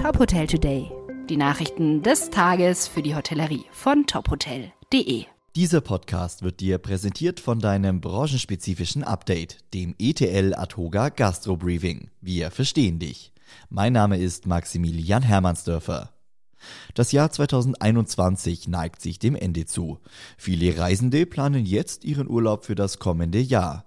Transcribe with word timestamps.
Top 0.00 0.18
Hotel 0.18 0.46
Today. 0.46 0.90
Die 1.28 1.36
Nachrichten 1.36 2.02
des 2.02 2.30
Tages 2.30 2.88
für 2.88 3.02
die 3.02 3.14
Hotellerie 3.14 3.66
von 3.70 4.06
tophotel.de. 4.06 5.26
Dieser 5.54 5.82
Podcast 5.82 6.42
wird 6.42 6.60
dir 6.60 6.78
präsentiert 6.78 7.38
von 7.38 7.58
deinem 7.58 8.00
branchenspezifischen 8.00 9.04
Update, 9.04 9.58
dem 9.74 9.94
ETL 9.98 10.54
Atoga 10.54 11.10
Gastro 11.10 11.58
Briefing. 11.58 12.08
Wir 12.22 12.50
verstehen 12.50 12.98
dich. 12.98 13.34
Mein 13.68 13.92
Name 13.92 14.16
ist 14.16 14.46
Maximilian 14.46 15.22
Hermannsdörfer. 15.22 16.14
Das 16.94 17.12
Jahr 17.12 17.30
2021 17.30 18.68
neigt 18.68 19.02
sich 19.02 19.18
dem 19.18 19.36
Ende 19.36 19.66
zu. 19.66 19.98
Viele 20.38 20.78
Reisende 20.78 21.26
planen 21.26 21.66
jetzt 21.66 22.06
ihren 22.06 22.26
Urlaub 22.26 22.64
für 22.64 22.74
das 22.74 23.00
kommende 23.00 23.38
Jahr. 23.38 23.84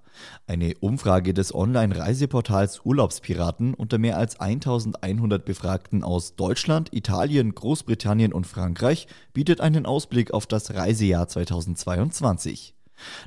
Eine 0.48 0.75
Umfrage 0.80 1.34
des 1.34 1.54
Online-Reiseportals 1.54 2.82
Urlaubspiraten 2.84 3.73
unter 3.73 3.98
mehr 3.98 4.18
als 4.18 4.39
1100 4.39 5.46
Befragten 5.46 6.04
aus 6.04 6.36
Deutschland, 6.36 6.93
Italien, 6.93 7.55
Großbritannien 7.55 8.33
und 8.33 8.47
Frankreich 8.47 9.07
bietet 9.33 9.61
einen 9.61 9.86
Ausblick 9.86 10.33
auf 10.33 10.46
das 10.46 10.74
Reisejahr 10.74 11.28
2022. 11.28 12.75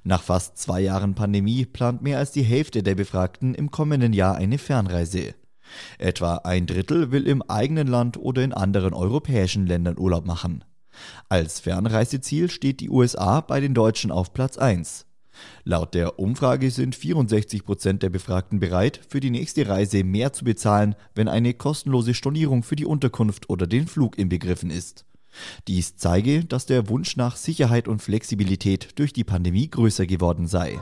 Nach 0.05 0.23
fast 0.23 0.59
zwei 0.59 0.81
Jahren 0.81 1.15
Pandemie 1.15 1.65
plant 1.65 2.03
mehr 2.03 2.19
als 2.19 2.33
die 2.33 2.43
Hälfte 2.43 2.83
der 2.83 2.95
Befragten 2.95 3.55
im 3.55 3.71
kommenden 3.71 4.13
Jahr 4.13 4.37
eine 4.37 4.59
Fernreise. 4.59 5.35
Etwa 5.99 6.37
ein 6.37 6.67
Drittel 6.67 7.11
will 7.11 7.27
im 7.27 7.43
eigenen 7.43 7.89
Land 7.89 8.17
oder 8.17 8.43
in 8.43 8.53
anderen 8.53 8.95
europäischen 8.95 9.67
Ländern 9.67 9.99
Urlaub 9.99 10.25
machen. 10.25 10.65
Als 11.29 11.61
Fernreiseziel 11.61 12.51
steht 12.51 12.81
die 12.81 12.89
USA 12.89 13.41
bei 13.41 13.61
den 13.61 13.75
Deutschen 13.75 14.11
auf 14.11 14.33
Platz 14.33 14.57
1. 14.57 15.07
Laut 15.65 15.95
der 15.95 16.19
Umfrage 16.19 16.71
sind 16.71 16.95
64 16.95 17.65
Prozent 17.65 18.03
der 18.03 18.11
Befragten 18.11 18.61
bereit, 18.61 19.01
für 19.09 19.21
die 19.21 19.31
nächste 19.31 19.69
Reise 19.69 20.05
mehr 20.05 20.33
zu 20.33 20.45
bezahlen, 20.45 20.95
wenn 21.15 21.29
eine 21.29 21.55
kostenlose 21.55 22.15
Stornierung 22.15 22.63
für 22.63 22.77
die 22.77 22.87
Unterkunft 22.87 23.51
oder 23.51 23.67
den 23.67 23.87
Flug 23.87 24.19
inbegriffen 24.19 24.71
ist. 24.71 25.05
Dies 25.69 25.97
zeige, 25.97 26.45
dass 26.45 26.67
der 26.67 26.89
Wunsch 26.89 27.17
nach 27.17 27.37
Sicherheit 27.37 27.89
und 27.89 28.03
Flexibilität 28.03 28.99
durch 28.99 29.13
die 29.13 29.25
Pandemie 29.25 29.69
größer 29.69 30.07
geworden 30.07 30.47
sei. 30.47 30.81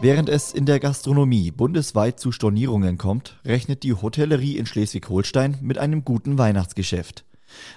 Während 0.00 0.28
es 0.28 0.52
in 0.52 0.64
der 0.64 0.78
Gastronomie 0.78 1.50
bundesweit 1.50 2.20
zu 2.20 2.30
Stornierungen 2.30 2.98
kommt, 2.98 3.40
rechnet 3.44 3.82
die 3.82 3.94
Hotellerie 3.94 4.56
in 4.56 4.64
Schleswig-Holstein 4.64 5.56
mit 5.60 5.78
einem 5.78 6.04
guten 6.04 6.38
Weihnachtsgeschäft. 6.38 7.24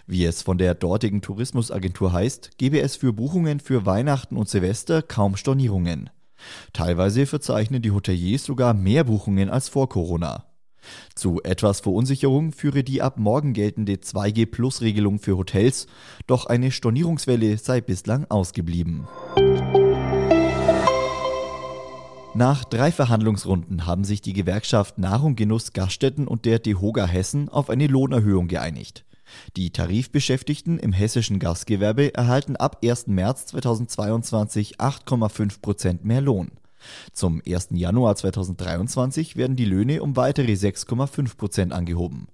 Wie 0.07 0.25
es 0.25 0.41
von 0.41 0.57
der 0.57 0.75
dortigen 0.75 1.21
Tourismusagentur 1.21 2.13
heißt, 2.13 2.57
gebe 2.57 2.81
es 2.81 2.95
für 2.95 3.13
Buchungen 3.13 3.59
für 3.59 3.85
Weihnachten 3.85 4.37
und 4.37 4.49
Silvester 4.49 5.01
kaum 5.01 5.37
Stornierungen. 5.37 6.09
Teilweise 6.73 7.25
verzeichnen 7.25 7.81
die 7.81 7.91
Hoteliers 7.91 8.45
sogar 8.45 8.73
mehr 8.73 9.03
Buchungen 9.03 9.49
als 9.49 9.69
vor 9.69 9.89
Corona. 9.89 10.45
Zu 11.15 11.41
etwas 11.43 11.79
Verunsicherung 11.81 12.51
führe 12.51 12.83
die 12.83 13.01
ab 13.01 13.17
morgen 13.17 13.53
geltende 13.53 13.93
2G-Plus-Regelung 13.93 15.19
für 15.19 15.37
Hotels, 15.37 15.87
doch 16.25 16.47
eine 16.47 16.71
Stornierungswelle 16.71 17.57
sei 17.57 17.81
bislang 17.81 18.25
ausgeblieben. 18.29 19.07
Nach 22.33 22.63
drei 22.63 22.91
Verhandlungsrunden 22.91 23.85
haben 23.85 24.05
sich 24.05 24.21
die 24.21 24.33
Gewerkschaft 24.33 24.97
Nahrung 24.97 25.35
Genuss 25.35 25.73
Gaststätten 25.73 26.27
und 26.27 26.45
der 26.45 26.59
DEHOGA 26.59 27.05
Hessen 27.05 27.49
auf 27.49 27.69
eine 27.69 27.87
Lohnerhöhung 27.87 28.47
geeinigt. 28.47 29.05
Die 29.55 29.71
Tarifbeschäftigten 29.71 30.79
im 30.79 30.93
hessischen 30.93 31.39
Gastgewerbe 31.39 32.13
erhalten 32.13 32.55
ab 32.55 32.79
1. 32.83 33.07
März 33.07 33.47
2022 33.47 34.79
8,5 34.79 35.61
Prozent 35.61 36.05
mehr 36.05 36.21
Lohn. 36.21 36.51
Zum 37.13 37.41
1. 37.47 37.69
Januar 37.71 38.15
2023 38.15 39.35
werden 39.35 39.55
die 39.55 39.65
Löhne 39.65 40.01
um 40.01 40.15
weitere 40.15 40.53
6,5 40.53 41.37
Prozent 41.37 41.73
angehoben. 41.73 42.27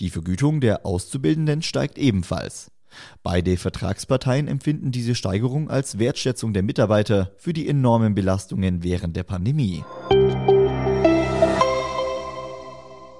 Die 0.00 0.10
Vergütung 0.10 0.60
der 0.60 0.86
Auszubildenden 0.86 1.62
steigt 1.62 1.98
ebenfalls. 1.98 2.70
Beide 3.22 3.56
Vertragsparteien 3.56 4.48
empfinden 4.48 4.92
diese 4.92 5.14
Steigerung 5.14 5.70
als 5.70 5.98
Wertschätzung 5.98 6.52
der 6.52 6.62
Mitarbeiter 6.62 7.32
für 7.36 7.52
die 7.52 7.68
enormen 7.68 8.14
Belastungen 8.14 8.82
während 8.82 9.16
der 9.16 9.24
Pandemie. 9.24 9.84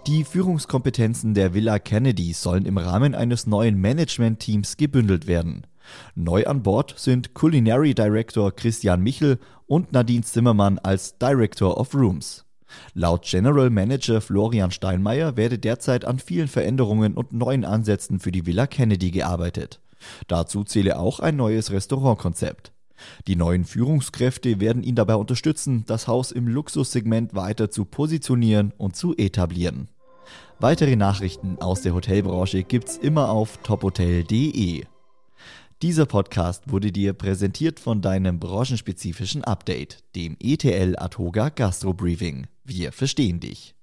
Die 0.08 0.24
Führungskompetenzen 0.24 1.34
der 1.34 1.52
Villa 1.52 1.78
Kennedy 1.78 2.32
sollen 2.32 2.64
im 2.64 2.78
Rahmen 2.78 3.14
eines 3.14 3.46
neuen 3.46 3.78
Management-Teams 3.78 4.78
gebündelt 4.78 5.26
werden. 5.26 5.66
Neu 6.14 6.46
an 6.46 6.62
Bord 6.62 6.94
sind 6.96 7.34
Culinary 7.34 7.94
Director 7.94 8.50
Christian 8.50 9.02
Michel 9.02 9.38
und 9.66 9.92
Nadine 9.92 10.22
Zimmermann 10.22 10.78
als 10.78 11.18
Director 11.18 11.76
of 11.76 11.94
Rooms. 11.94 12.46
Laut 12.94 13.26
General 13.26 13.68
Manager 13.68 14.22
Florian 14.22 14.70
Steinmeier 14.70 15.36
werde 15.36 15.58
derzeit 15.58 16.06
an 16.06 16.18
vielen 16.18 16.48
Veränderungen 16.48 17.12
und 17.12 17.34
neuen 17.34 17.66
Ansätzen 17.66 18.18
für 18.18 18.32
die 18.32 18.46
Villa 18.46 18.66
Kennedy 18.66 19.10
gearbeitet. 19.10 19.78
Dazu 20.26 20.64
zähle 20.64 20.98
auch 20.98 21.20
ein 21.20 21.36
neues 21.36 21.70
Restaurantkonzept. 21.70 22.72
Die 23.26 23.36
neuen 23.36 23.66
Führungskräfte 23.66 24.58
werden 24.58 24.82
ihn 24.82 24.94
dabei 24.94 25.16
unterstützen, 25.16 25.84
das 25.86 26.08
Haus 26.08 26.32
im 26.32 26.48
Luxussegment 26.48 27.34
weiter 27.34 27.70
zu 27.70 27.84
positionieren 27.84 28.72
und 28.78 28.96
zu 28.96 29.14
etablieren. 29.14 29.90
Weitere 30.60 30.96
Nachrichten 30.96 31.56
aus 31.60 31.82
der 31.82 31.94
Hotelbranche 31.94 32.64
gibt's 32.64 32.96
immer 32.96 33.30
auf 33.30 33.58
tophotel.de. 33.58 34.84
Dieser 35.82 36.04
Podcast 36.04 36.64
wurde 36.72 36.90
dir 36.90 37.12
präsentiert 37.12 37.78
von 37.78 38.02
deinem 38.02 38.40
branchenspezifischen 38.40 39.44
Update, 39.44 40.02
dem 40.16 40.36
ETL 40.40 40.96
Atoga 40.98 41.50
Gastro 41.50 41.94
Briefing. 41.94 42.48
Wir 42.64 42.90
verstehen 42.90 43.38
dich. 43.38 43.76